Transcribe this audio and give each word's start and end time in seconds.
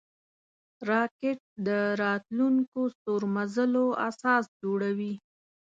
راکټ 0.89 1.39
د 1.67 1.69
راتلونکو 2.03 2.79
ستورمزلو 2.95 3.85
اساس 4.09 4.45
جوړوي 4.61 5.13